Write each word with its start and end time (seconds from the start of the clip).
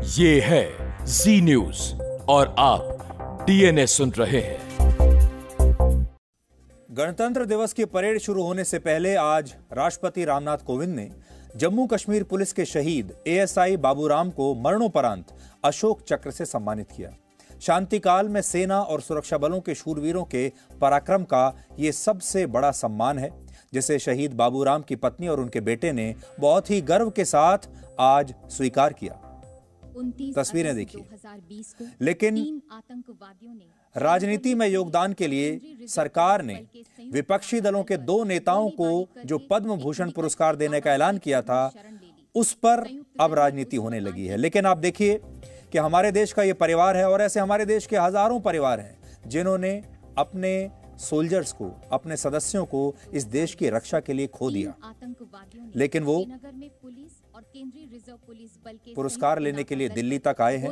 ये 0.00 0.40
है 0.40 1.06
जी 1.06 1.40
न्यूज़ 1.40 1.94
और 2.28 2.54
आप 2.58 3.44
डीएनए 3.46 3.86
सुन 3.86 4.10
रहे 4.10 4.40
हैं। 4.40 4.86
गणतंत्र 6.90 7.44
दिवस 7.44 7.72
की 7.72 7.84
परेड 7.84 8.18
शुरू 8.18 8.42
होने 8.42 8.64
से 8.64 8.78
पहले 8.78 9.14
आज 9.14 9.54
राष्ट्रपति 9.72 10.24
रामनाथ 10.24 10.58
कोविंद 10.58 10.94
ने 10.96 11.10
जम्मू 11.56 11.86
कश्मीर 11.86 12.24
पुलिस 12.24 12.52
के 12.52 12.64
शहीद 12.64 13.12
एएसआई 13.26 13.76
बाबूराम 13.76 14.30
को 14.30 14.54
मरणोपरांत 14.54 15.34
अशोक 15.64 16.02
चक्र 16.08 16.30
से 16.30 16.44
सम्मानित 16.44 16.92
किया। 16.96 17.10
शांति 17.62 17.98
काल 17.98 18.28
में 18.28 18.42
सेना 18.42 18.80
और 18.80 19.00
सुरक्षा 19.00 19.38
बलों 19.38 19.60
के 19.60 19.74
शूरवीरों 19.74 20.24
के 20.24 20.52
पराक्रम 20.80 21.24
का 21.24 21.54
ये 21.78 21.92
सबसे 21.92 22.46
बड़ा 22.46 22.70
सम्मान 22.70 23.18
है, 23.18 23.30
जिसे 23.74 23.98
शहीद 23.98 24.32
बाबूराम 24.32 24.82
की 24.82 24.96
पत्नी 24.96 25.28
और 25.28 25.40
उनके 25.40 25.60
बेटे 25.60 25.92
ने 25.92 26.14
बहुत 26.40 26.70
ही 26.70 26.80
गर्व 26.80 27.10
के 27.10 27.24
साथ 27.24 27.58
आज 28.00 28.34
स्वीकार 28.48 28.92
किया। 28.92 29.24
तस्वीरें 30.32 30.74
देखिए। 30.74 31.04
लेकिन 32.00 32.36
आतंकवादियों 32.72 33.54
ने 33.54 33.66
राजनीति 33.96 34.54
में 34.54 34.66
योगदान 34.68 35.12
के 35.12 35.26
लिए 35.26 35.86
सरकार 35.88 36.42
ने 36.42 36.54
विपक्षी 37.12 37.60
दलों 37.60 37.82
के 37.84 37.96
दो 37.98 38.22
नेताओं 38.24 38.68
को 38.72 39.08
जो 39.24 39.38
पद्म 39.50 39.76
भूषण 39.76 40.10
पुरस्कार 40.10 40.56
देने 40.56 40.80
का 40.80 40.92
ऐलान 40.94 41.18
किया 41.18 41.42
था 41.42 41.70
उस 42.34 42.52
पर 42.56 42.84
अब 43.20 43.34
राजनीति 43.34 43.76
होने 43.76 44.00
लगी 44.00 44.26
है। 44.26 44.36
लेकिन 44.36 44.66
आप 44.66 44.78
देखिए 44.78 45.20
कि 45.72 45.78
हमारे 45.78 46.12
देश 46.12 46.32
का 46.32 46.42
ये 46.42 46.52
परिवार 46.54 46.96
है 46.96 47.08
और 47.08 47.22
ऐसे 47.22 47.40
हमारे 47.40 47.64
देश 47.66 47.86
के 47.86 47.96
हज़ारों 47.96 48.40
परिवार 48.40 48.80
हैं 48.80 49.28
जिन्होंने 49.28 49.72
अपने 50.18 50.70
सोल्जर्स 51.00 51.52
को 51.52 51.70
अपने 51.92 52.16
सदस्यों 52.16 52.64
को 52.66 52.94
इस 53.14 53.24
देश 53.26 53.54
की 53.54 53.68
रक्षा 53.70 54.00
के 54.00 54.12
लिए 54.12 54.26
खो 54.28 54.50
दिया। 54.50 54.74
लेकिन 55.76 56.02
वो 56.02 56.16
केंद्रीय 57.42 57.86
रिज़र्व 57.86 58.16
पुलिस 58.26 58.56
बल 58.64 58.76
के 58.76 58.94
पुरस्कार 58.94 59.38
लेने 59.38 59.64
के 59.64 59.74
लिए 59.74 59.88
दिल्ली 59.90 60.18
तक 60.18 60.40
आए 60.40 60.56
हैं 60.56 60.70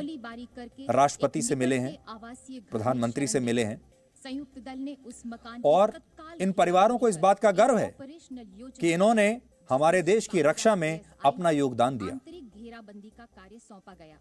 राष्ट्रपति 0.89 1.41
से 1.41 1.55
मिले 1.55 1.77
हैं, 1.77 1.97
आवासीय 2.09 2.59
प्रधानमंत्री 2.71 3.27
से 3.27 3.39
मिले 3.39 3.63
हैं। 3.63 3.81
संयुक्त 4.23 4.59
दल 4.59 4.79
ने 4.79 4.95
उस 5.05 5.21
मकान 5.27 5.61
और 5.65 5.93
इन 6.41 6.51
परिवारों 6.51 6.97
को 6.97 7.09
इस 7.09 7.17
बात 7.17 7.39
का 7.39 7.51
गर्व 7.53 7.77
है 7.77 7.95
कि 7.99 8.93
इन्होंने 8.93 9.29
हमारे 9.69 10.01
देश 10.03 10.27
की 10.27 10.41
रक्षा 10.41 10.75
में 10.75 10.99
अपना 11.25 11.49
योगदान 11.51 11.97
दिया। 11.97 12.19
घेराबंदी 12.31 13.09
का 13.09 13.25
कार्य 13.25 13.59
सौंपा 13.59 13.93
गया। 13.93 14.17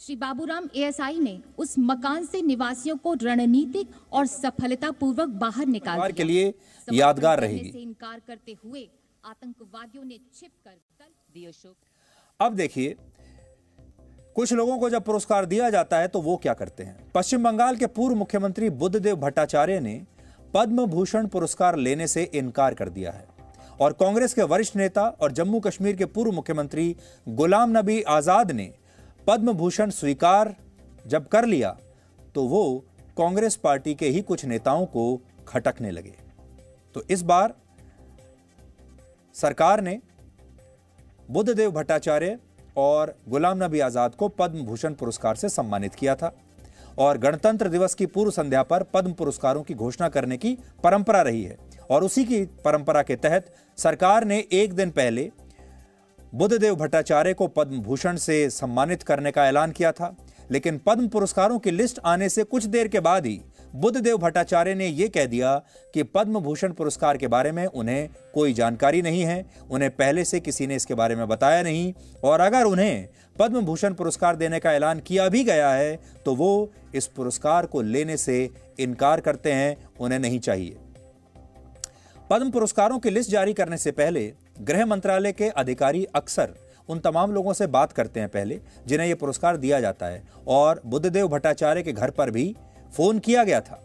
श्री 0.00 0.16
बाबूराम 0.16 0.68
एएसआई 0.76 1.18
ने 1.18 1.38
उस 1.58 1.74
मकान 1.78 2.24
से 2.26 2.40
निवासियों 2.42 2.96
को 2.96 3.12
रणनीतिक 3.14 3.90
और 4.12 4.26
सफलतापूर्वक 4.26 5.28
बाहर 5.40 5.66
निकाल 5.66 6.12
के 6.12 6.24
लिए 6.24 6.54
यादगार 6.88 7.40
रहेगी। 7.40 7.68
इनकार 7.80 8.20
करते 8.20 8.56
हुए 8.64 8.88
आतंकवादियों 9.24 10.04
ने 10.04 10.18
छिप 10.34 10.50
कर 10.64 10.78
दिया 11.34 11.50
शोक 11.52 11.74
अब 12.40 12.54
देखिए, 12.54 12.94
कुछ 14.36 14.52
लोगों 14.52 14.78
को 14.78 14.88
जब 14.90 15.04
पुरस्कार 15.04 15.46
दिया 15.46 15.68
जाता 15.70 15.98
है 15.98 16.08
तो 16.08 16.20
वो 16.22 16.36
क्या 16.36 16.52
करते 16.54 16.82
हैं? 16.82 17.12
पश्चिम 17.14 17.42
बंगाल 17.44 17.76
के 17.76 17.86
पूर्व 17.88 18.16
मुख्यमंत्री 18.16 18.70
बुद्धदेव 18.72 19.16
भट्टाचार्य 19.16 19.80
ने 19.80 20.00
पद्म 20.54 20.86
भूषण 20.86 21.26
पुरस्कार 21.26 21.76
लेने 21.78 22.06
से 22.06 22.22
इनकार 22.34 22.74
कर 22.74 22.88
दिया 22.90 23.10
है। 23.12 23.26
और 23.80 23.92
कांग्रेस 23.92 24.34
के 24.34 24.42
वरिष्ठ 24.44 24.76
नेता 24.76 25.06
और 25.20 25.32
जम्मू 25.32 25.60
कश्मीर 25.60 25.96
के 25.96 26.04
पूर्व 26.06 26.32
मुख्यमंत्री 26.32 26.94
गुलाम 27.26 27.76
नबी 27.78 28.00
आज़ाद 28.10 28.50
ने 28.52 28.72
पद्म 29.26 29.52
भूषण 29.54 29.90
स्वीकार 29.92 30.54
जब 31.06 31.28
कर 31.28 31.46
लिया 31.46 31.76
तो 32.34 32.46
वो 32.46 32.64
कांग्रेस 33.16 33.56
पार्टी 33.56 33.94
के 33.94 34.08
ही 34.08 34.20
कुछ 34.22 34.44
नेताओं 34.44 34.86
को 34.86 35.04
खटकने 35.48 35.90
लगे। 35.90 36.14
तो 36.94 37.02
इस 37.10 37.22
बार 37.24 37.54
सरकार 39.36 39.80
ने 39.80 39.98
बुद्धदेव 41.30 41.70
भट्टाचार्य 41.70 42.38
और 42.76 43.14
गुलाम 43.28 43.64
नबी 43.64 43.80
आज़ाद 43.80 44.14
को 44.14 44.28
पद्म 44.28 44.62
भूषण 44.62 44.94
पुरस्कार 44.94 45.34
से 45.34 45.48
सम्मानित 45.48 45.94
किया 45.94 46.14
था 46.14 46.34
और 46.98 47.18
गणतंत्र 47.18 47.68
दिवस 47.68 47.94
की 47.94 48.06
पूर्व 48.06 48.30
संध्या 48.30 48.62
पर 48.62 48.82
पद्म 48.82 49.12
पुरस्कारों 49.12 49.62
की 49.62 49.74
घोषणा 49.74 50.08
करने 50.08 50.36
की 50.36 50.58
परंपरा 50.84 51.22
रही 51.22 51.42
है 51.44 51.56
और 51.90 52.04
उसी 52.04 52.24
की 52.24 52.44
परंपरा 52.64 53.02
के 53.02 53.16
तहत 53.16 53.54
सरकार 53.78 54.24
ने 54.24 54.44
एक 54.52 54.72
दिन 54.72 54.90
पहले 54.90 55.30
बुद्धदेव 56.34 56.74
भट्टाचार्य 56.74 57.34
को 57.34 57.46
पद्म 57.46 57.78
भूषण 57.78 58.16
से 58.16 58.50
सम्मानित 58.50 59.02
करने 59.02 59.30
का 59.30 59.46
ऐलान 59.46 59.70
किया 59.70 59.92
था। 59.92 60.16
लेकिन 60.50 60.80
पद्म 60.86 61.08
पुरस्कारों 61.08 61.58
की 61.58 61.70
लिस्ट 61.70 62.00
आने 62.04 62.28
से 62.28 62.44
कुछ 62.44 62.64
देर 62.64 62.88
के 62.88 63.00
बाद 63.00 63.26
ही 63.26 63.40
बुद्धदेव 63.74 64.16
भट्टाचार्य 64.18 64.74
ने 64.74 64.86
यह 64.86 65.08
कह 65.08 65.26
दिया 65.26 65.54
कि 65.94 66.02
पद्म 66.04 66.40
भूषण 66.40 66.72
पुरस्कार 66.72 67.16
के 67.16 67.28
बारे 67.28 67.52
में 67.52 67.64
उन्हें 67.66 68.08
कोई 68.34 68.52
जानकारी 68.52 69.02
नहीं 69.02 69.22
है, 69.22 69.44
उन्हें 69.70 69.90
पहले 69.90 70.24
से 70.24 70.40
किसी 70.40 70.66
ने 70.66 70.76
इसके 70.76 70.94
बारे 70.94 71.16
में 71.16 71.26
बताया 71.28 71.62
नहीं, 71.62 71.92
और 72.24 72.40
अगर 72.40 72.64
उन्हें 72.64 73.08
पद्म 73.38 73.60
भूषण 73.60 73.94
पुरस्कार 73.94 74.36
देने 74.36 74.58
का 74.60 74.72
ऐलान 74.72 75.00
किया 75.00 75.28
भी 75.28 75.44
गया 75.44 75.70
है 75.70 75.98
तो 76.24 76.34
वो 76.34 76.72
इस 76.94 77.06
पुरस्कार 77.06 77.66
को 77.66 77.82
लेने 77.82 78.16
से 78.16 78.48
इनकार 78.78 79.20
करते 79.20 79.52
हैं, 79.52 79.76
उन्हें 80.00 80.18
नहीं 80.18 80.40
चाहिए। 80.40 80.76
पद्म 82.30 82.50
पुरस्कारों 82.50 82.98
की 82.98 83.10
लिस्ट 83.10 83.30
जारी 83.30 83.52
करने 83.52 83.76
से 83.76 83.90
पहले 83.92 84.32
गृह 84.60 84.84
मंत्रालय 84.86 85.32
के 85.32 85.48
अधिकारी 85.48 86.04
अक्सर 86.14 86.54
उन 86.88 86.98
तमाम 86.98 87.32
लोगों 87.32 87.52
से 87.52 87.66
बात 87.68 87.92
करते 87.92 88.20
हैं 88.20 88.28
पहले, 88.28 88.58
जिन्हें 88.86 89.08
यह 89.08 89.14
पुरस्कार 89.14 89.56
दिया 89.56 89.80
जाता 89.80 90.06
है, 90.06 90.22
और 90.48 90.80
बुद्धदेव 90.86 91.28
भट्टाचार्य 91.28 91.82
के 91.82 91.92
घर 91.92 92.10
पर 92.10 92.30
भी 92.30 92.54
फ़ोन 92.92 93.18
किया 93.18 93.44
गया 93.44 93.60
था। 93.60 93.82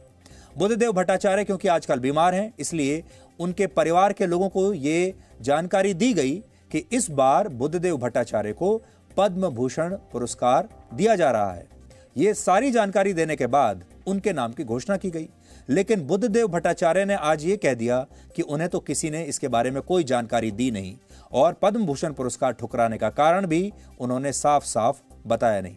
बुद्धदेव 0.57 0.91
भट्टाचार्य, 0.91 1.43
क्योंकि 1.43 1.67
आजकल 1.67 1.99
बीमार 1.99 2.35
हैं, 2.35 2.53
इसलिए 2.59 3.03
उनके 3.39 3.67
परिवार 3.67 4.13
के 4.13 4.25
लोगों 4.25 4.49
को 4.49 4.73
ये 4.73 5.13
जानकारी 5.41 5.93
दी 5.93 6.13
गई 6.13 6.35
कि 6.71 6.85
इस 6.91 7.09
बार 7.11 7.47
बुद्धदेव 7.49 7.97
भट्टाचार्य 7.97 8.53
को 8.53 8.77
पद्म 9.17 9.49
भूषण 9.49 9.95
पुरस्कार 10.11 10.69
दिया 10.93 11.15
जा 11.15 11.31
रहा 11.31 11.51
है। 11.53 11.67
ये 12.17 12.33
सारी 12.33 12.71
जानकारी 12.71 13.13
देने 13.13 13.35
के 13.35 13.47
बाद 13.47 13.83
उनके 14.07 14.33
नाम 14.33 14.53
की 14.53 14.63
घोषणा 14.63 14.97
की 14.97 15.09
गई। 15.09 15.27
लेकिन 15.69 16.01
बुद्धदेव 16.01 16.47
भट्टाचार्य 16.47 17.05
ने 17.05 17.13
आज 17.13 17.45
ये 17.45 17.57
कह 17.57 17.73
दिया 17.73 18.05
कि 18.35 18.41
उन्हें 18.41 18.69
तो 18.69 18.79
किसी 18.79 19.09
ने 19.09 19.23
इसके 19.23 19.47
बारे 19.47 19.71
में 19.71 19.81
कोई 19.81 20.03
जानकारी 20.03 20.51
दी 20.51 20.69
नहीं, 20.71 20.95
और 21.31 21.53
पद्म 21.53 21.85
भूषण 21.85 22.13
पुरस्कार 22.13 22.53
ठुकराने 22.53 22.97
का 22.97 23.09
कारण 23.09 23.45
भी 23.45 23.71
उन्होंने 23.99 24.31
साफ़ 24.33 24.65
साफ़ 24.65 25.01
बताया 25.27 25.61
नहीं। 25.61 25.75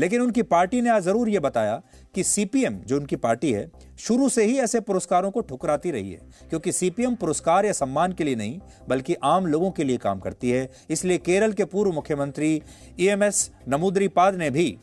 लेकिन 0.00 0.20
उनकी 0.20 0.42
पार्टी 0.44 0.80
ने 0.80 0.90
आज 0.90 1.02
ज़रूर 1.02 1.28
यह 1.28 1.40
बताया 1.40 1.80
कि 2.14 2.22
सीपीएम 2.24 2.74
जो 2.80 2.96
उनकी 2.96 3.16
पार्टी 3.18 3.50
है, 3.52 3.70
शुरू 3.98 4.28
से 4.28 4.44
ही 4.44 4.58
ऐसे 4.58 4.80
पुरस्कारों 4.80 5.30
को 5.30 5.40
ठुकराती 5.40 5.90
रही 5.90 6.12
है, 6.12 6.20
क्योंकि 6.50 6.72
सीपीएम 6.72 7.14
पुरस्कार 7.14 7.66
या 7.66 7.72
सम्मान 7.72 8.12
के 8.12 8.24
लिए 8.24 8.34
नहीं, 8.36 8.60
बल्कि 8.88 9.14
आम 9.14 9.46
लोगों 9.46 9.70
के 9.70 9.84
लिए 9.84 9.96
काम 9.98 10.20
करती 10.20 10.50
है। 10.50 10.68
इसलिए 10.90 11.18
केरल 11.20 11.52
के 11.52 11.64
पूर्व 11.66 11.92
मुख्यमंत्री 11.92 12.62
ईएमएस 13.00 13.50
नमूद्रीपाद 13.68 14.34
ने 14.34 14.48
भी 14.50 14.76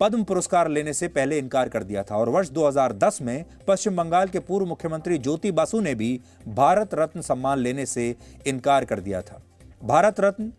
पद्म 0.00 0.24
पुरस्कार 0.24 0.68
लेने 0.68 0.92
से 0.92 1.08
पहले 1.08 1.38
इनकार 1.38 1.68
कर 1.68 1.84
दिया 1.84 2.02
था, 2.02 2.16
और 2.16 2.28
वर्ष 2.28 2.50
2010 2.50 3.20
में 3.22 3.44
पश्चिम 3.68 3.96
बंगाल 3.96 4.28
के 4.28 4.38
पूर्व 4.40 4.66
मुख्यमंत्री 4.66 5.18
ज्योति 5.18 5.50
बासु 5.52 5.80
ने 5.80 5.94
भी 5.94 6.20
भारत 6.50 6.94
रत्न 6.94 7.20
सम्मान 7.22 7.58
लेने 7.58 7.86
से 7.86 8.14
इनकार 8.46 8.84
कर 8.84 9.00
दिया 9.00 9.22
था। 9.22 9.42
भारत 9.82 10.20
रत्न, 10.20 10.52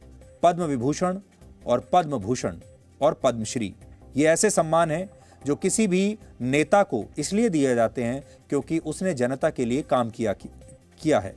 पद्म 0.43 0.63
विभूषण 0.65 1.19
और 1.65 1.89
पद्म 1.93 2.17
भूषण 2.19 2.55
और 3.01 3.19
पद्मश्री। 3.23 3.73
ये 4.15 4.27
ऐसे 4.27 4.49
सम्मान 4.49 4.91
हैं 4.91 5.09
जो 5.45 5.55
किसी 5.55 5.87
भी 5.87 6.17
नेता 6.41 6.81
को 6.83 7.03
इसलिए 7.17 7.49
दिए 7.49 7.75
जाते 7.75 8.03
हैं 8.03 8.23
क्योंकि 8.49 8.77
उसने 8.79 9.13
जनता 9.13 9.49
के 9.49 9.65
लिए 9.65 9.81
काम 9.81 10.09
किया 10.09 10.33
किया 10.33 11.19
है। 11.19 11.35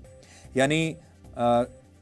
यानी 0.57 0.97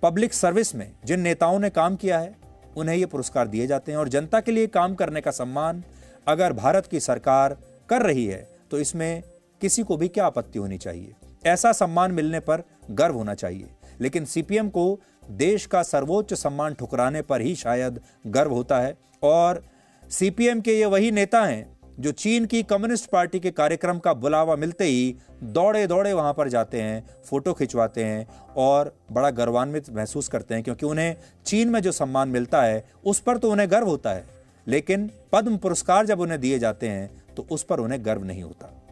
पब्लिक 0.02 0.34
सर्विस 0.34 0.74
में 0.74 0.90
जिन 1.04 1.20
नेताओं 1.20 1.58
ने 1.58 1.70
काम 1.70 1.96
किया 1.96 2.18
है, 2.18 2.34
उन्हें 2.76 2.96
ये 2.96 3.06
पुरस्कार 3.06 3.48
दिए 3.48 3.66
जाते 3.66 3.92
हैं 3.92 3.98
और 3.98 4.08
जनता 4.08 4.40
के 4.40 4.52
लिए 4.52 4.66
काम 4.66 4.94
करने 4.94 5.20
का 5.20 5.30
सम्मान 5.30 5.82
अगर 6.26 6.52
भारत 6.52 6.86
की 6.86 7.00
सरकार 7.00 7.56
कर 7.88 8.02
रही 8.02 8.26
है 8.26 8.46
तो 8.70 8.78
इसमें 8.78 9.22
किसी 9.60 9.82
को 9.82 9.96
भी 9.96 10.08
क्या 10.08 10.26
आपत्ति 10.26 10.58
होनी 10.58 10.78
चाहिए? 10.78 11.12
ऐसा 11.46 11.72
सम्मान 11.72 12.12
मिलने 12.12 12.40
पर 12.40 12.62
गर्व 12.90 13.14
होना 13.14 13.34
चाहिए। 13.34 13.66
लेकिन 14.00 14.24
सीपीएम 14.24 14.68
को 14.68 15.00
देश 15.30 15.66
का 15.66 15.82
सर्वोच्च 15.82 16.34
सम्मान 16.34 16.74
ठुकराने 16.74 17.22
पर 17.22 17.40
ही 17.40 17.54
शायद 17.54 18.00
गर्व 18.26 18.52
होता 18.52 18.80
है। 18.80 18.98
और 19.22 19.64
सीपीएम 20.10 20.60
के 20.60 20.78
ये 20.78 20.84
वही 20.84 21.10
नेता 21.10 21.44
हैं, 21.44 21.78
जो 22.00 22.12
चीन 22.12 22.44
की 22.44 22.62
कम्युनिस्ट 22.62 23.10
पार्टी 23.10 23.40
के 23.40 23.50
कार्यक्रम 23.50 23.98
का 23.98 24.14
बुलावा 24.14 24.56
मिलते 24.56 24.84
ही 24.84 25.16
दौड़े 25.42 25.86
दौड़े 25.86 26.12
वहाँ 26.12 26.34
पर 26.34 26.48
जाते 26.48 26.82
हैं, 26.82 27.06
फ़ोटो 27.24 27.52
खिंचवाते 27.52 28.04
हैं 28.04 28.28
और 28.56 28.96
बड़ा 29.12 29.30
गर्वान्वित 29.30 29.90
महसूस 29.90 30.28
करते 30.28 30.54
हैं, 30.54 30.62
क्योंकि 30.62 30.86
उन्हें 30.86 31.16
चीन 31.46 31.68
में 31.68 31.80
जो 31.80 31.92
सम्मान 31.92 32.28
मिलता 32.28 32.62
है, 32.62 32.84
उस 33.04 33.20
पर 33.20 33.38
तो 33.38 33.50
उन्हें 33.50 33.70
गर्व 33.70 33.86
होता 33.86 34.10
है। 34.10 34.24
लेकिन 34.68 35.10
पद्म 35.32 35.56
पुरस्कार 35.56 36.06
जब 36.06 36.20
उन्हें 36.20 36.40
दिए 36.40 36.58
जाते 36.58 36.88
हैं 36.88 37.34
तो 37.34 37.46
उस 37.50 37.62
पर 37.62 37.80
उन्हें 37.80 38.04
गर्व 38.04 38.24
नहीं 38.24 38.42
होता। 38.42 38.82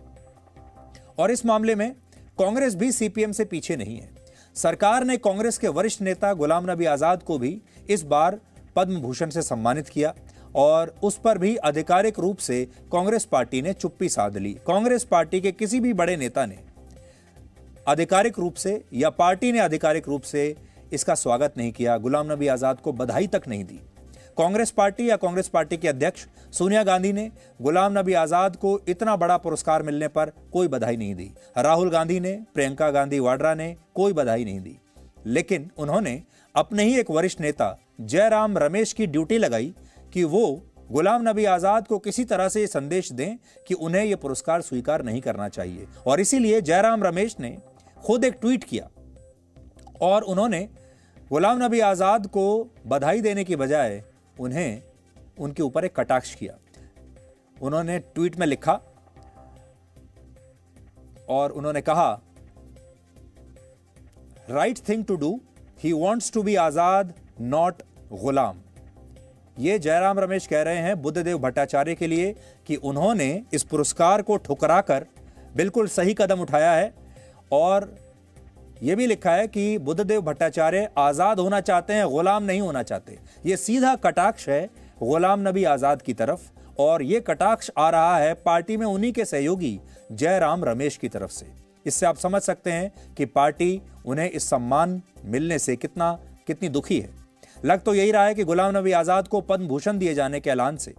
और 1.18 1.30
इस 1.30 1.46
मामले 1.46 1.74
में 1.74 1.92
कांग्रेस 2.38 2.74
भी 2.74 2.92
सीपीएम 2.92 3.32
से 3.32 3.44
पीछे 3.44 3.76
नहीं 3.76 3.96
है। 3.96 4.19
सरकार 4.62 5.04
ने 5.04 5.16
कांग्रेस 5.18 5.58
के 5.58 5.68
वरिष्ठ 5.70 6.00
नेता 6.02 6.32
गुलाम 6.34 6.70
नबी 6.70 6.84
आज़ाद 6.86 7.22
को 7.22 7.38
भी 7.38 7.50
इस 7.88 8.02
बार 8.04 8.38
पद्म 8.76 9.00
भूषण 9.00 9.30
से 9.30 9.42
सम्मानित 9.42 9.88
किया 9.88 10.12
और 10.54 10.94
उस 11.02 11.16
पर 11.18 11.38
भी 11.38 11.54
आधिकारिक 11.56 12.18
रूप 12.18 12.38
से 12.38 12.64
कांग्रेस 12.92 13.24
पार्टी 13.24 13.62
ने 13.62 13.72
चुप्पी 13.72 14.08
साध 14.08 14.36
ली। 14.36 14.52
कांग्रेस 14.66 15.04
पार्टी 15.04 15.40
के 15.40 15.52
किसी 15.52 15.80
भी 15.80 15.92
बड़े 15.92 16.16
नेता 16.16 16.44
ने 16.46 16.58
आधिकारिक 17.86 18.38
रूप 18.38 18.54
से 18.54 18.80
या 18.94 19.10
पार्टी 19.12 19.52
ने 19.52 19.60
आधिकारिक 19.60 20.08
रूप 20.08 20.22
से 20.22 20.54
इसका 20.92 21.14
स्वागत 21.14 21.54
नहीं 21.56 21.72
किया, 21.72 21.96
गुलाम 21.98 22.32
नबी 22.32 22.46
आज़ाद 22.48 22.80
को 22.80 22.92
बधाई 22.92 23.26
तक 23.28 23.48
नहीं 23.48 23.64
दी। 23.64 23.80
कांग्रेस 24.40 24.70
पार्टी 24.70 25.08
या 25.08 25.16
कांग्रेस 25.16 25.48
पार्टी 25.48 25.76
के 25.76 25.88
अध्यक्ष 25.88 26.24
सोनिया 26.52 26.82
गांधी 26.82 27.12
ने 27.12 27.28
गुलाम 27.62 27.98
नबी 27.98 28.12
आज़ाद 28.14 28.54
को 28.56 28.78
इतना 28.88 29.16
बड़ा 29.16 29.36
पुरस्कार 29.36 29.82
मिलने 29.82 30.08
पर 30.08 30.30
कोई 30.52 30.68
बधाई 30.68 30.96
नहीं 30.96 31.14
दी। 31.14 31.30
राहुल 31.58 31.90
गांधी 31.90 32.18
ने, 32.20 32.32
प्रियंका 32.54 32.90
गांधी 32.90 33.18
वाड्रा 33.18 33.54
ने 33.54 33.74
कोई 33.94 34.12
बधाई 34.12 34.44
नहीं 34.44 34.60
दी। 34.60 34.76
लेकिन 35.26 35.70
उन्होंने 35.78 36.22
अपने 36.54 36.84
ही 36.84 36.98
एक 37.00 37.10
वरिष्ठ 37.10 37.40
नेता, 37.40 37.76
जयराम 38.02 38.58
रमेश 38.58 38.92
की 38.92 39.06
ड्यूटी 39.08 39.38
लगाई 39.38 39.72
कि 40.12 40.24
वो 40.26 40.46
गुलाम 40.92 41.28
नबी 41.28 41.44
आज़ाद 41.46 41.86
को 41.86 41.98
किसी 42.00 42.24
तरह 42.24 42.48
से 42.48 42.66
संदेश 42.68 43.12
दें 43.12 43.36
कि 43.66 43.74
उन्हें 43.76 44.04
यह 44.04 44.16
पुरस्कार 44.16 44.60
स्वीकार 44.62 45.04
नहीं 45.04 45.20
करना 45.20 45.48
चाहिए। 45.50 45.86
और 46.06 46.20
इसीलिए 46.20 46.60
जयराम 46.62 47.04
रमेश 47.04 47.36
ने 47.40 47.56
खुद 47.96 48.24
एक 48.24 48.38
ट्वीट 48.40 48.64
किया 48.64 48.88
और 50.02 50.22
उन्होंने 50.24 50.68
गुलाम 51.30 51.62
नबी 51.62 51.80
आज़ाद 51.86 52.26
को 52.28 52.46
बधाई 52.86 53.20
देने 53.20 53.44
की 53.44 53.56
बजाय 53.56 54.02
उन्हें 54.40 54.82
उनके 55.38 55.62
ऊपर 55.62 55.84
एक 55.84 55.94
कटाक्ष 55.96 56.34
किया। 56.34 56.56
उन्होंने 57.56 57.98
ट्वीट 57.98 58.38
में 58.38 58.46
लिखा 58.46 58.80
और 61.28 61.50
उन्होंने 61.50 61.80
कहा 61.80 62.10
right 64.50 64.78
thing 64.88 65.04
to 65.04 65.16
do 65.16 65.38
he 65.82 65.92
wants 65.92 66.32
to 66.32 66.42
be 66.42 66.54
Azad 66.56 67.12
not 67.40 67.82
गुलाम 68.12 68.60
ये 69.58 69.78
जयराम 69.78 70.18
रमेश 70.18 70.46
कह 70.46 70.62
रहे 70.62 70.78
हैं 70.78 71.00
बुद्धदेव 71.02 71.38
भट्टाचार्य 71.38 71.94
के 71.94 72.06
लिए 72.06 72.34
कि 72.66 72.76
उन्होंने 72.76 73.30
इस 73.52 73.62
पुरस्कार 73.62 74.22
को 74.22 74.36
ठुकराकर 74.36 75.06
बिल्कुल 75.56 75.88
सही 75.88 76.14
कदम 76.14 76.40
उठाया 76.40 76.72
है 76.72 76.92
और 77.52 77.84
यह 78.80 78.96
भी 78.96 79.06
लिखा 79.06 79.32
है 79.32 79.46
कि 79.48 79.78
बुद्धदेव 79.78 80.20
भट्टाचार्य 80.22 80.88
आज़ाद 80.98 81.40
होना 81.40 81.60
चाहते 81.62 81.92
हैं, 81.92 82.08
गुलाम 82.08 82.42
नहीं 82.42 82.60
होना 82.60 82.82
चाहते। 82.82 83.18
ये 83.46 83.56
सीधा 83.58 83.94
कटाक्ष 83.98 84.48
है 84.48 84.68
गुलाम 85.02 85.48
नबी 85.48 85.64
आज़ाद 85.66 86.02
की 86.02 86.14
तरफ़, 86.14 86.40
और 86.78 87.02
ये 87.02 87.20
कटाक्ष 87.20 87.70
आ 87.78 87.88
रहा 87.90 88.16
है 88.18 88.34
पार्टी 88.36 88.76
में 88.76 88.86
उन्हीं 88.86 89.12
के 89.12 89.24
सहयोगी 89.24 89.78
जयराम 90.12 90.64
रमेश 90.64 90.96
की 90.96 91.08
तरफ़ 91.08 91.30
से। 91.30 91.46
इससे 91.86 92.06
आप 92.06 92.16
समझ 92.18 92.40
सकते 92.42 92.72
हैं 92.72 93.14
कि 93.16 93.24
पार्टी 93.26 93.80
उन्हें 94.06 94.30
इस 94.30 94.48
सम्मान 94.50 95.00
मिलने 95.24 95.58
से 95.58 95.76
कितना, 95.76 96.12
कितनी 96.46 96.68
दुखी 96.68 97.00
है। 97.00 97.10
लग 97.64 97.82
तो 97.82 97.94
यही 97.94 98.10
रहा 98.10 98.24
है 98.24 98.34
कि 98.34 98.44
गुलाम 98.44 98.76
नबी 98.76 98.92
आज़ाद 98.94 99.28
को 99.28 99.40
पद्म 99.42 99.68
भूषण 99.68 99.98
दिए 99.98 100.14
जाने 100.14 100.40
के 100.40 100.50
ऐलान 100.50 100.76
से 100.76 100.94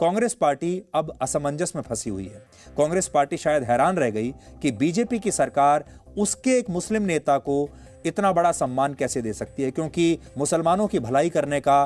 कांग्रेस 0.00 0.34
पार्टी 0.34 0.82
अब 0.94 1.12
असमंजस 1.22 1.72
में 1.76 1.82
फंसी 1.82 2.10
हुई 2.10 2.24
है। 2.24 2.42
कांग्रेस 2.76 3.08
पार्टी 3.08 3.36
शायद 3.36 3.62
हैरान 3.62 3.96
रह 3.96 4.10
गई 4.10 4.30
कि 4.62 4.70
बीजेपी 4.72 5.18
की 5.18 5.30
सरकार 5.30 5.84
उसके 6.18 6.58
एक 6.58 6.70
मुस्लिम 6.70 7.02
नेता 7.02 7.38
को 7.38 7.68
इतना 8.06 8.32
बड़ा 8.32 8.52
सम्मान 8.52 8.94
कैसे 8.94 9.22
दे 9.22 9.32
सकती 9.32 9.62
है? 9.62 9.70
क्योंकि 9.70 10.18
मुसलमानों 10.38 10.86
की 10.86 10.98
भलाई 10.98 11.30
करने 11.30 11.60
का 11.60 11.82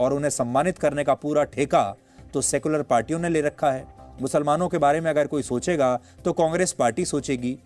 और 0.00 0.14
उन्हें 0.14 0.30
सम्मानित 0.30 0.78
करने 0.78 1.04
का 1.04 1.14
पूरा 1.14 1.44
ठेका 1.44 1.82
तो 2.34 2.40
सेकुलर 2.40 2.82
पार्टियों 2.82 3.18
ने 3.20 3.28
ले 3.28 3.40
रखा 3.40 3.70
है। 3.72 3.86
मुसलमानों 4.22 4.68
के 4.68 4.78
बारे 4.78 5.00
में 5.00 5.10
अगर 5.10 5.26
कोई 5.26 5.42
सोचेगा 5.42 5.98
तो 6.24 6.32
कांग्रेस 6.32 6.72
पार्टी 6.72 7.04
सोचेगी 7.04 7.56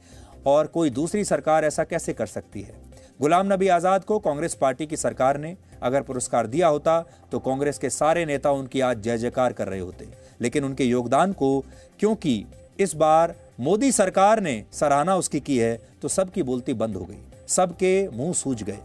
और 0.47 0.67
कोई 0.67 0.91
दूसरी 0.91 1.25
सरकार 1.25 1.65
ऐसा 1.65 1.85
कैसे 1.85 2.13
कर 2.13 2.27
सकती 2.27 2.61
है? 2.61 2.75
गुलाम 3.21 3.53
नबी 3.53 3.69
आज़ाद 3.69 4.05
को 4.05 4.19
कांग्रेस 4.19 4.55
पार्टी 4.55 4.87
की 4.87 4.97
सरकार 4.97 5.39
ने 5.39 5.57
अगर 5.83 6.03
पुरस्कार 6.03 6.47
दिया 6.47 6.69
होता 6.69 7.01
तो 7.33 7.39
कांग्रेस 7.39 7.79
के 7.79 7.91
सारे 7.91 8.25
नेता 8.27 8.51
उनकी 8.51 8.81
आज 8.81 9.03
जय 9.03 9.19
जयकार 9.19 9.53
कर 9.53 9.69
रहे 9.69 9.81
होते। 9.81 10.09
लेकिन 10.41 10.65
उनके 10.65 10.85
योगदान 10.85 11.33
को, 11.33 11.65
क्योंकि 12.01 12.45
इस 12.81 12.95
बार 12.95 13.35
मोदी 13.59 13.91
सरकार 13.93 14.41
ने 14.41 14.63
सराहना 14.73 15.15
उसकी 15.17 15.41
की 15.41 15.57
है 15.59 15.77
तो 16.03 16.09
सबकी 16.09 16.43
बोलती 16.43 16.75
बंद 16.75 16.97
हो 16.97 17.05
गई। 17.05 17.17
सबके 17.49 18.09
मुँह 18.09 18.33
सूझ 18.33 18.63
गए। 18.63 18.79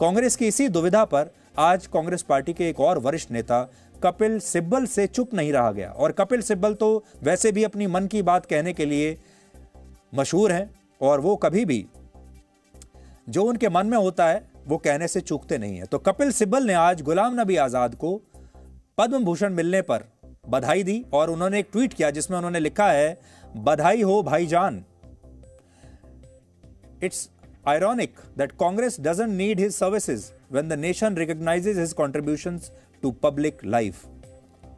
कांग्रेस 0.00 0.36
की 0.36 0.46
इसी 0.46 0.68
दुविधा 0.68 1.04
पर 1.04 1.30
आज 1.58 1.86
कांग्रेस 1.86 2.22
पार्टी 2.22 2.52
के 2.52 2.68
एक 2.68 2.80
और 2.80 2.98
वरिष्ठ 2.98 3.30
नेता 3.30 3.62
कपिल 4.02 4.38
सिब्बल 4.40 4.86
से 4.86 5.06
चुप 5.06 5.34
नहीं 5.34 5.52
रहा 5.52 5.72
गया। 5.72 5.90
और 5.90 6.12
कपिल 6.12 6.42
सिब्बल 6.42 6.74
तो 6.74 7.04
वैसे 7.22 7.52
भी 7.52 7.64
अपनी 7.64 7.86
मन 7.86 8.06
की 8.06 8.22
बात 8.22 8.46
कहने 8.46 8.72
के 8.72 8.86
लिए 8.86 9.16
मशहूर 10.12 10.52
हैं, 10.52 10.70
और 11.00 11.20
वो 11.20 11.34
कभी 11.36 11.64
भी 11.64 11.84
जो 13.28 13.44
उनके 13.44 13.68
मन 13.68 13.86
में 13.86 13.98
होता 13.98 14.26
है, 14.26 14.42
वो 14.66 14.76
कहने 14.78 15.08
से 15.08 15.20
चूकते 15.20 15.58
नहीं 15.58 15.78
है। 15.78 15.84
तो 15.84 15.98
कपिल 16.00 16.30
सिब्बल 16.32 16.66
ने 16.66 16.74
आज 16.76 17.02
गुलाम 17.02 17.40
नबी 17.40 17.56
आज़ाद 17.58 17.94
को 17.94 18.16
पद्म 18.98 19.24
भूषण 19.24 19.52
मिलने 19.52 19.82
पर 19.82 20.04
बधाई 20.48 20.82
दी, 20.82 21.04
और 21.12 21.30
उन्होंने 21.30 21.58
एक 21.58 21.68
ट्वीट 21.72 21.92
किया 21.92 22.10
जिसमें 22.10 22.36
उन्होंने 22.38 22.60
लिखा 22.60 22.90
है 22.92 23.18
बधाई 23.56 24.02
हो 24.02 24.22
भाईजान 24.22 24.84
it's 27.02 27.30
ironic 27.68 28.20
that 28.38 28.52
Congress 28.56 28.94
doesn't 28.96 29.36
need 29.36 29.58
his 29.58 29.74
services 29.76 30.22
when 30.48 30.68
the 30.68 30.76
nation 30.76 31.14
recognizes 31.14 31.76
his 31.76 31.92
contributions 31.92 32.70
to 33.02 33.12
public 33.24 33.64
life. 33.64 33.98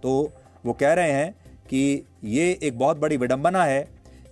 तो 0.03 0.33
वो 0.67 0.73
कह 0.73 0.93
रहे 0.93 1.13
हैं 1.13 1.35
कि 1.69 2.05
ये 2.25 2.59
एक 2.63 2.79
बहुत 2.79 2.97
बड़ी 2.97 3.17
विडंबना 3.17 3.65
है 3.65 3.89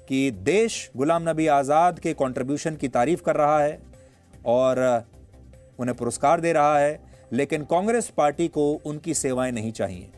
कि 0.08 0.30
देश 0.30 0.90
गुलाम 0.96 1.28
नबी 1.28 1.46
आज़ाद 1.46 1.98
के 1.98 2.12
कंट्रीब्यूशन 2.12 2.76
की 2.76 2.88
तारीफ़ 2.88 3.22
कर 3.22 3.36
रहा 3.36 3.60
है 3.60 3.82
और, 4.46 5.04
उन्हें 5.78 5.96
पुरस्कार 5.96 6.40
दे 6.40 6.52
रहा 6.52 6.78
है, 6.78 7.00
लेकिन 7.32 7.64
कांग्रेस 7.64 8.08
पार्टी 8.08 8.48
को 8.48 8.72
उनकी 8.84 9.14
सेवाएँ 9.14 9.52
नहीं 9.52 9.72
चाहिए 9.72 10.12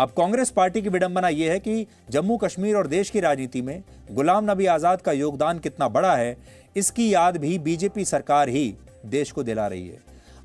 अब 0.00 0.10
कांग्रेस 0.10 0.50
पार्टी 0.50 0.80
की 0.82 0.88
विडंबना 0.88 1.28
यह 1.28 1.52
है 1.52 1.58
कि 1.58 1.86
जम्मू 2.10 2.36
कश्मीर 2.36 2.76
और 2.76 2.86
देश 2.86 3.10
की 3.10 3.20
राजनीति 3.20 3.60
में 3.62 3.82
गुलाम 4.10 4.50
नबी 4.50 4.66
आज़ाद 4.66 5.00
का 5.00 5.12
योगदान 5.12 5.58
कितना 5.58 5.88
बड़ा 5.88 6.14
है, 6.16 6.36
इसकी 6.76 7.12
याद 7.12 7.36
भी 7.36 7.58
बीजेपी 7.58 8.04
सरकार 8.04 8.48
ही 8.48 8.74
देश 9.06 9.30
को 9.32 9.42
दिला 9.42 9.66
रही 9.66 9.86
है। 9.88 9.98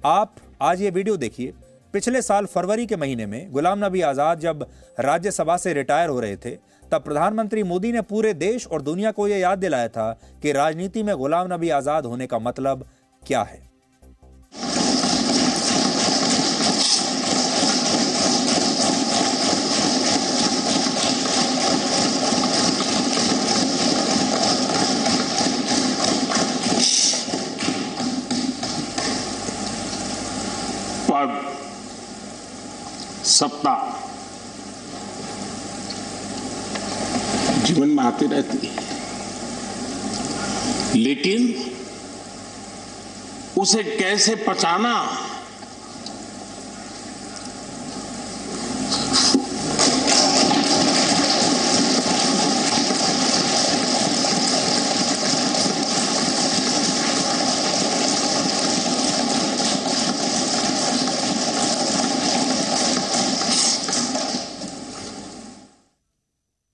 आप 0.05 0.35
आज 0.61 0.81
ये 0.81 0.89
वीडियो 0.89 1.15
देखिए, 1.17 1.53
पिछले 1.93 2.21
साल 2.21 2.45
फरवरी 2.45 2.85
के 2.85 2.95
महीने 2.95 3.25
में 3.25 3.51
गुलाम 3.51 3.85
नबी 3.85 4.01
आज़ाद 4.01 4.39
जब 4.39 4.65
राज्यसभा 4.99 5.55
से 5.57 5.73
रिटायर 5.73 6.09
हो 6.09 6.19
रहे 6.19 6.35
थे, 6.35 6.51
तब 6.91 7.03
प्रधानमंत्री 7.03 7.63
मोदी 7.63 7.91
ने 7.91 8.01
पूरे 8.03 8.33
देश 8.35 8.67
और 8.67 8.81
दुनिया 8.81 9.11
को 9.11 9.27
यह 9.27 9.37
याद 9.37 9.59
दिलाया 9.59 9.87
था 9.87 10.11
कि 10.41 10.51
राजनीति 10.51 11.03
में 11.03 11.15
गुलाम 11.17 11.53
नबी 11.53 11.69
आज़ाद 11.71 12.05
होने 12.05 12.27
का 12.27 12.39
मतलब 12.39 12.85
क्या 13.23 13.41
है 13.43 13.67
पद 31.09 31.31
सत्ता 33.25 33.75
जीवन 37.65 37.89
में 37.89 37.98
आती 38.09 38.25
रहती। 38.27 38.67
है 38.67 38.97
लेकिन 40.95 41.41
उसे 43.57 43.83
कैसे 43.83 44.35
पचाना? 44.35 44.93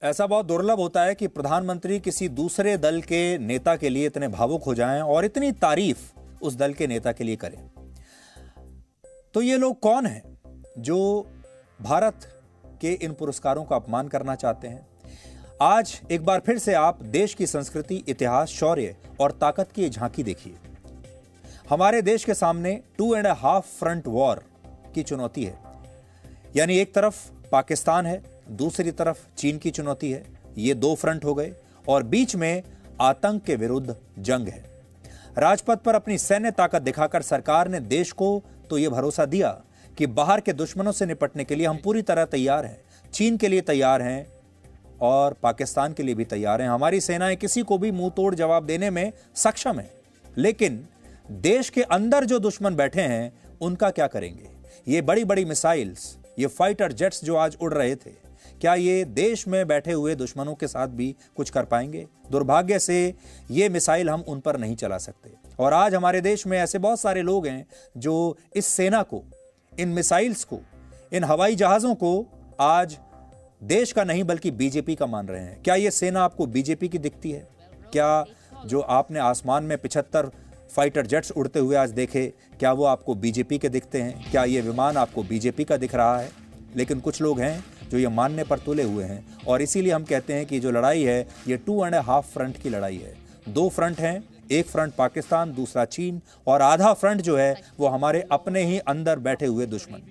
ऐसा 0.06 0.28
बहुत 0.28 0.46
दुर्लभ 0.46 0.80
होता 0.80 1.04
है 1.04 1.16
कि 1.16 1.28
प्रधानमंत्री 1.28 2.00
किसी 2.00 2.30
दूसरे 2.30 2.78
दल 2.78 3.02
के 3.02 3.38
नेता 3.38 3.76
के 3.76 3.90
लिए 3.90 4.06
इतने 4.06 4.28
भावुक 4.28 4.64
हो 4.64 4.76
जाएँ 4.76 5.02
और 5.02 5.26
इतनी 5.26 5.52
तारीफ़ 5.52 6.00
उस 6.42 6.56
दल 6.56 6.74
के 6.74 6.88
नेता 6.88 7.12
के 7.12 7.24
लिए 7.24 7.36
करें। 7.36 7.70
तो 9.34 9.42
ये 9.42 9.58
लोग 9.58 9.80
कौन 9.80 10.06
हैं 10.06 10.38
जो 10.78 11.28
भारत 11.82 12.44
के 12.82 12.94
इन 12.94 13.14
पुरस्कारों 13.14 13.64
का 13.64 13.76
अपमान 13.76 14.08
करना 14.08 14.36
चाहते 14.36 14.68
हैं? 14.68 14.88
आज 15.62 16.02
एक 16.12 16.26
बार 16.26 16.40
फिर 16.40 16.60
से 16.60 16.74
आप 16.74 17.04
देश 17.04 17.34
की 17.34 17.48
संस्कृति, 17.48 18.04
इतिहास, 18.08 18.48
शौर्य 18.48 18.96
और 19.20 19.32
ताकत 19.32 19.72
की 19.76 19.90
झांकी 19.90 20.24
देखिए। 20.24 20.56
हमारे 21.70 22.02
देश 22.02 22.24
के 22.24 22.34
सामने 22.34 22.82
two 22.98 23.16
and 23.16 23.28
half 23.28 23.66
front 23.66 24.08
war 24.08 24.44
की 24.96 25.04
चुनौती 25.04 25.44
है। 25.44 25.60
यानी 26.56 26.78
एक 26.78 26.94
तरफ़ 26.94 27.32
पाकिस्तान 27.52 28.06
है 28.06 28.35
दूसरी 28.52 28.92
तरफ़ 28.92 29.25
चीन 29.38 29.58
की 29.58 29.72
चुनौती 29.72 30.12
है, 30.12 30.24
ये 30.58 30.74
दो 30.74 30.94
फ्रंट 30.96 31.25
हो 31.25 31.34
गए 31.36 31.54
और 31.88 32.04
बीच 32.04 32.36
में 32.36 32.64
आतंक 33.02 33.44
के 33.44 33.56
विरुद्ध 33.56 33.96
जंग 34.20 34.48
है। 34.48 34.64
राजपथ 35.38 35.78
पर 35.78 35.96
अपनी 35.96 36.18
सैन्य 36.18 36.52
ताकत 36.52 36.82
दिखाकर 36.82 37.22
सरकार 37.22 37.68
ने 37.68 37.80
देश 37.80 38.12
को 38.12 38.44
तो 38.70 38.78
यह 38.78 38.90
भरोसा 38.90 39.25
दिया 39.25 39.50
कि 39.98 40.08
बाहर 40.08 40.42
के 40.42 40.54
दुश्मनों 40.54 40.92
से 40.92 41.06
निपटने 41.06 41.44
के 41.44 41.56
लिए 41.56 41.68
हम 41.68 41.78
पूरी 41.78 42.02
तरह 42.02 42.25
तैयार 42.25 42.66
हैं। 42.66 42.82
चीन 43.14 43.38
के 43.38 43.48
लिए 43.48 43.62
तैयार 43.62 44.02
हैं 44.02 44.28
और 45.02 45.34
पाकिस्तान 45.34 45.94
के 45.94 46.04
लिए 46.04 46.16
भी 46.16 46.25
तैयार 46.25 46.62
हैं। 46.62 46.70
हमारी 46.70 47.02
सेनाएँ 47.02 47.36
किसी 47.36 47.62
को 47.62 47.78
भी 47.78 47.92
मुँह 47.92 48.10
तोड़ 48.10 48.34
जवाब 48.36 48.66
देने 48.66 48.90
में 48.90 49.12
सक्षम 49.36 49.80
है। 49.80 49.90
लेकिन 50.38 50.86
देश 51.32 51.70
के 51.70 51.82
अंदर 51.82 52.25
जो 52.25 52.40
दुश्मन 52.40 52.75
बैठे 52.75 53.02
हैं, 53.02 53.32
उनका 53.62 53.90
क्या 53.90 54.08
करेंगे? 54.08 54.50
ये 54.88 55.02
बड़ी 55.02 55.24
बड़ी 55.24 55.46
मिसाइल्स 55.46 56.18
ये 56.40 56.48
फाइटर 56.48 56.92
जेट्स 56.92 57.24
जो 57.24 57.36
आज 57.36 57.58
उड़ 57.62 57.74
रहे 57.74 57.96
थे 57.96 58.25
क्या 58.65 58.74
ये 58.75 59.05
देश 59.05 59.48
में 59.48 59.67
बैठे 59.67 59.91
हुए 59.91 60.15
दुश्मनों 60.15 60.55
के 60.55 60.67
साथ 60.67 60.88
भी 60.88 61.15
कुछ 61.38 61.50
कर 61.50 61.65
पाएँगे? 61.65 62.07
दुर्भाग्य 62.31 62.79
से 62.79 63.13
ये 63.51 63.69
मिसाइल 63.69 64.10
हम 64.10 64.22
उन 64.22 64.39
पर 64.39 64.57
नहीं 64.57 64.75
चला 64.75 64.98
सकते। 64.98 65.31
और 65.60 65.74
आज 65.74 65.95
हमारे 65.95 66.22
देश 66.22 66.48
में 66.48 66.57
ऐसे 66.60 66.79
बहुत 66.79 67.00
सारे 67.00 67.22
लोग 67.22 67.48
हैं 67.48 67.67
जो 67.98 68.38
इस 68.55 68.65
सेना 68.65 69.03
को, 69.03 69.24
इन 69.79 69.89
मिसाइल्स 69.89 70.43
को, 70.43 70.60
इन 71.13 71.24
हवाई 71.24 71.55
जहाज़ों 71.55 71.95
को 71.95 72.25
आज 72.60 72.98
देश 73.63 73.91
का 73.91 74.03
नहीं 74.03 74.24
बल्कि 74.24 74.51
बीजेपी 74.51 74.95
का 74.95 75.05
मान 75.05 75.27
रहे 75.27 75.41
हैं। 75.41 75.63
क्या 75.63 75.75
ये 75.75 75.91
सेना 75.91 76.24
आपको 76.24 76.45
बीजेपी 76.45 76.88
की 76.88 76.98
दिखती 76.98 77.31
है? 77.31 77.48
क्या 77.91 78.25
जो 78.65 78.79
आपने 78.79 79.19
आसमान 79.19 79.63
में 79.63 79.77
पिछहत्तर 79.77 80.31
फाइटर 80.75 81.05
जेट्स 81.05 81.31
उड़ते 81.31 81.60
हुए 81.60 81.75
आज 81.75 81.91
देखे, 81.91 82.34
क्या 82.60 82.72
वो 82.72 82.86
आपको 82.86 83.15
बीजेपी 83.15 83.57
के 83.57 83.69
दिखते 83.69 84.01
हैं? 84.01 84.31
क्या 84.31 84.43
ये 84.43 84.62
विमान 84.62 84.98
आपको 84.98 85.24
बीजेपी 85.24 85.63
का 85.63 85.77
दिख 85.77 85.95
रहा 85.95 86.19
है? 86.19 86.31
लेकिन 86.75 87.00
कुछ 87.00 87.22
लोग 87.22 87.39
हैं 87.39 87.75
जो 87.92 87.98
ये 87.98 88.08
मानने 88.10 88.44
पर 88.44 88.60
तुले 88.60 88.84
हुए 88.84 89.04
हैं 89.04 89.25
और 89.48 89.62
इसीलिए 89.62 89.94
हम 89.94 90.04
कहते 90.04 90.34
हैं 90.34 90.46
कि 90.46 90.60
जो 90.60 90.72
लड़ाई 90.72 91.04
है, 91.04 91.27
ये 91.48 91.58
टू 91.58 91.86
एंड 91.86 91.96
हाफ़ 91.96 92.25
फ्रंट 92.25 92.58
की 92.58 92.70
लड़ाई 92.70 92.98
है। 92.98 93.13
दो 93.50 93.68
फ्रंट 93.70 94.00
हैं, 94.00 94.24
एक 94.51 94.65
फ्रंट 94.65 94.94
पाकिस्तान, 94.94 95.54
दूसरा 95.54 95.86
चीन 95.86 96.22
और 96.48 96.62
आधा 96.62 96.94
फ्रंट 96.94 97.22
जो 97.22 97.38
है, 97.38 97.56
वो 97.80 97.88
हमारे 97.88 98.24
अपने 98.32 98.63
ही 98.63 98.77
अंदर 98.80 99.20
बैठे 99.20 99.46
हुए 99.46 99.65
दुश्मन। 99.65 100.01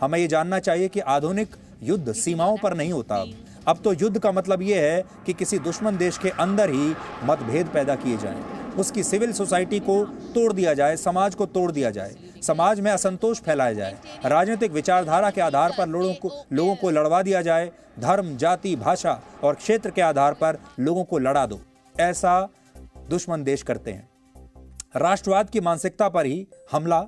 हमें 0.00 0.18
ये 0.18 0.26
जानना 0.28 0.58
चाहिए 0.58 0.88
कि 0.88 1.00
आधुनिक 1.00 1.56
युद्ध 1.82 2.12
सीमाओं 2.12 2.56
पर 2.56 2.76
नहीं 2.76 2.92
होता 2.92 3.16
अब। 3.16 3.34
अब 3.68 3.80
तो 3.84 3.92
युद्ध 3.92 4.18
का 4.18 4.32
मतलब 4.32 4.62
ये 4.62 4.80
है 4.80 5.02
कि 5.26 5.32
किसी 5.32 5.58
दुश्मन 5.58 5.96
देश 5.96 6.18
के 6.18 6.28
अंदर 6.30 6.70
ही 6.70 6.94
मतभेद 7.24 7.66
पैदा 7.66 7.94
किए 7.94 8.16
जाएँ। 8.16 8.42
उसकी 8.78 9.02
सिविल 9.02 9.32
सोसाइटी 9.32 9.78
को 9.80 10.04
तोड़ 10.34 10.52
दिया 10.52 10.74
जाए, 10.74 10.96
समाज 10.96 11.34
को 11.34 11.46
तोड़ 11.46 11.70
दिया 11.72 11.90
जाए। 11.90 12.14
समाज 12.42 12.80
में 12.80 12.90
असंतोष 12.90 13.40
फैलाया 13.40 13.72
जाए। 13.72 13.98
राजनीतिक 14.26 14.72
विचारधारा 14.72 15.30
के 15.30 15.40
आधार 15.40 15.74
पर 15.78 15.88
लोगों 15.88 16.14
को 16.14 16.44
लोगों 16.52 16.76
को 16.76 16.90
लड़वा 16.90 17.22
दिया 17.22 17.42
जाए। 17.42 17.70
धर्म, 17.98 18.36
जाति, 18.36 18.76
भाषा 18.76 19.22
और 19.44 19.54
क्षेत्र 19.54 19.90
के 19.90 20.02
आधार 20.02 20.34
पर 20.34 20.58
लोगों 20.80 21.04
को 21.04 21.18
लड़ा 21.18 21.46
दो। 21.46 21.60
ऐसा 22.00 22.48
दुश्मन 23.10 23.44
देश 23.44 23.62
करते 23.62 23.92
हैं। 23.92 24.08
राष्ट्रवाद 24.96 25.50
की 25.50 25.60
मानसिकता 25.60 26.08
पर 26.08 26.26
ही 26.26 26.46
हमला 26.72 27.00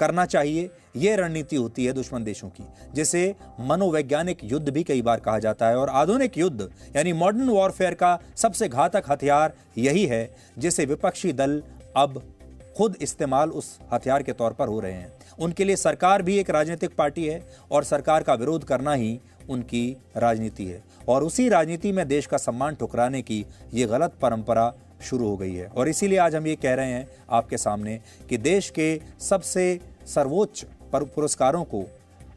करना 0.00 0.26
चाहिए। 0.26 0.70
यह 0.96 1.16
रणनीति 1.16 1.56
होती 1.56 1.84
है 1.84 1.92
दुश्मन 1.92 2.24
देशों 2.24 2.48
की, 2.48 2.64
जिसे 2.94 3.34
मनोवैज्ञानिक 3.60 4.38
युद्ध 4.44 4.68
भी 4.68 4.82
कई 4.82 5.02
बार 5.02 5.20
कहा 5.20 5.38
जाता 5.38 5.68
है। 5.68 5.76
और 5.76 5.88
आधुनिक 5.88 6.38
युद्ध, 6.38 6.70
यानी 6.96 7.12
मॉडर्न 7.12 7.48
वॉरफेयर 7.48 7.94
का 7.94 8.18
सबसे 8.36 8.68
घातक 8.68 9.04
हथियार 9.08 9.52
यही 9.78 10.06
है, 10.06 10.36
जिसे 10.58 10.84
विपक्षी 10.84 11.32
दल 11.32 11.62
अब 11.96 12.35
खुद 12.76 12.96
इस्तेमाल 13.00 13.50
उस 13.50 13.78
हथियार 13.92 14.22
के 14.22 14.32
तौर 14.32 14.52
पर 14.52 14.68
हो 14.68 14.80
रहे 14.80 14.92
हैं। 14.92 15.12
उनके 15.38 15.64
लिए 15.64 15.76
सरकार 15.76 16.22
भी 16.22 16.38
एक 16.38 16.50
राजनीतिक 16.50 16.96
पार्टी 16.96 17.26
है 17.26 17.40
और 17.70 17.84
सरकार 17.84 18.22
का 18.22 18.34
विरोध 18.34 18.64
करना 18.64 18.92
ही 18.92 19.18
उनकी 19.50 19.96
राजनीति 20.16 20.66
है। 20.66 20.82
और 21.08 21.24
उसी 21.24 21.48
राजनीति 21.48 21.92
में 21.92 22.06
देश 22.08 22.26
का 22.26 22.36
सम्मान 22.36 22.74
ठुकराने 22.74 23.22
की 23.22 23.44
ये 23.74 23.86
गलत 23.86 24.14
परंपरा 24.22 24.72
शुरू 25.02 25.28
हो 25.28 25.36
गई 25.36 25.54
है। 25.54 25.66
और 25.66 25.88
इसीलिए 25.88 26.18
आज 26.18 26.34
हम 26.34 26.46
ये 26.46 26.54
कह 26.56 26.74
रहे 26.74 26.92
हैं 26.92 27.08
आपके 27.30 27.58
सामने 27.58 28.00
कि 28.28 28.38
देश 28.38 28.70
के 28.70 29.00
सबसे 29.20 29.80
सर्वोच्च 30.06 30.64
पुरस्कारों 30.94 31.64
को 31.64 31.84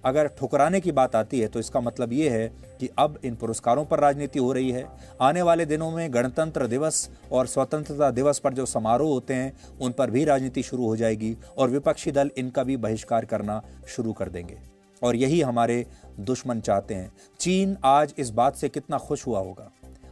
अगर 0.06 0.28
ठुकराने 0.28 0.80
की 0.80 0.92
बात 0.92 1.16
आती 1.16 1.40
है 1.40 1.48
तो 1.48 1.60
इसका 1.60 1.82
मतलब 1.82 2.14
ये 2.14 2.30
है 2.30 2.48
कि 2.80 2.90
अब 2.98 3.20
इन 3.24 3.36
पुरस्कारों 3.36 3.86
पर 3.86 4.00
राजनीति 4.00 4.40
हो 4.40 4.54
रही 4.54 4.72
है। 4.72 4.86
आने 5.22 5.42
वाले 5.42 5.66
दिनों 5.66 5.92
में 5.92 6.14
गणतंत्र 6.14 6.68
दिवस 6.68 7.10
और 7.32 7.48
स्वतंत्रता 7.48 8.12
दिवस 8.12 8.40
पर 8.40 8.54
जो 8.54 8.66
समारोह 8.66 9.10
होते 9.10 9.34
हैं, 9.34 9.54
उन 9.82 9.92
पर 9.92 10.12
भी 10.12 10.26
राजनीति 10.26 10.64
शुरू 10.64 10.86
हो 10.86 10.96
जाएगी 10.96 11.38
और 11.58 11.70
विपक्षी 11.70 12.12
दल 12.12 12.32
इनका 12.38 12.64
भी 12.64 12.78
बहिष्कार 12.78 13.26
करना 13.26 13.62
शुरू 13.88 14.14
कर 14.14 14.30
देंगे। 14.30 14.58
और 15.04 15.16
यही 15.16 15.42
हमारे 15.42 15.86
दुश्मन 16.20 16.60
चाहते 16.60 16.94
हैं। 16.94 17.12
चीन 17.40 17.78
आज 17.86 18.14
इस 18.18 18.30
बात 18.30 18.56
से 18.56 18.70
कितना 18.70 18.98
खुश 18.98 19.28
हुआ 19.28 19.40
होगा? 19.40 19.72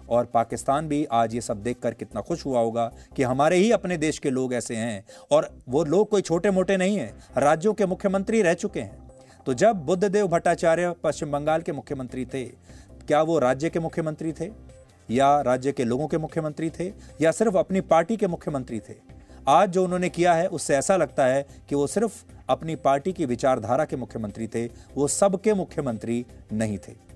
और 0.09 0.25
पाकिस्तान 0.25 0.87
भी 0.87 1.05
आज 1.05 1.35
ये 1.35 1.41
सब 1.41 1.63
देखकर 1.63 1.93
कितना 1.93 2.21
खुश 2.21 2.45
हुआ 2.45 2.59
होगा 2.59 2.91
कि 3.15 3.23
हमारे 3.23 3.55
ही 3.55 3.71
अपने 3.71 3.97
देश 3.97 4.19
के 4.19 4.29
लोग 4.29 4.53
ऐसे 4.53 4.75
हैं। 4.75 5.05
और 5.31 5.49
वो 5.69 5.83
लोग 5.83 6.09
कोई 6.09 6.21
छोटे 6.21 6.51
मोटे 6.51 6.77
नहीं 6.77 6.97
हैं। 6.97 7.13
राज्यों 7.37 7.73
के 7.73 7.85
मुख्यमंत्री 7.85 8.41
रह 8.41 8.53
चुके 8.53 8.79
हैं। 8.79 9.06
तो 9.47 9.53
जब 9.53 9.75
बुद्धदेव 9.75 10.27
भट्टाचार्य 10.27 10.95
पश्चिम 11.03 11.31
बंगाल 11.31 11.61
के 11.61 11.71
मुख्यमंत्री 11.71 12.25
थे, 12.25 12.43
क्या 13.07 13.21
वो 13.21 13.39
राज्य 13.39 13.69
के 13.69 13.79
मुख्यमंत्री 13.79 14.33
थे? 14.33 14.51
या 15.11 15.41
राज्य 15.41 15.71
के 15.71 15.83
लोगों 15.83 16.07
के 16.07 16.17
मुख्यमंत्री 16.17 16.69
थे? 16.69 16.93
या 17.21 17.31
सिर्फ़ 17.31 17.57
अपनी 17.57 17.81
पार्टी 17.81 18.17
के 18.17 18.27
मुख्यमंत्री 18.27 18.79
थे? 18.79 18.93
आज 19.47 19.69
जो 19.69 19.83
उन्होंने 19.83 20.09
किया 20.09 20.33
है, 20.33 20.47
उससे 20.47 20.75
ऐसा 20.75 20.97
लगता 20.97 21.25
है 21.25 21.47
कि 21.69 21.75
वो 21.75 21.87
सिर्फ़ 21.87 22.25
अपनी 22.49 22.75
पार्टी 22.75 23.13
की 23.13 23.25
विचारधारा 23.25 23.85
के 23.85 23.95
मुख्यमंत्री 23.95 24.47
थे, 24.47 24.65
वो 24.95 25.07
सबके 25.07 25.53
मुख्यमंत्री 25.53 26.25
नहीं 26.53 26.77
थे। 26.77 27.07